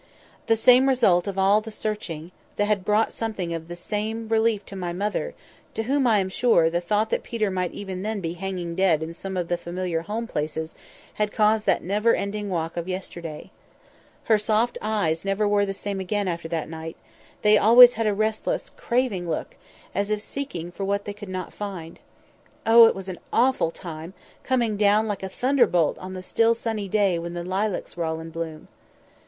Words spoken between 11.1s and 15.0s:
had caused that never ending walk of yesterday. Her soft